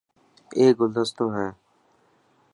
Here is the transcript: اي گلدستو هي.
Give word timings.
اي 0.57 0.65
گلدستو 0.79 1.25
هي. 1.35 1.47